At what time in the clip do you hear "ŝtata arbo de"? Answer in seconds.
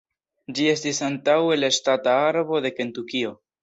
1.79-2.77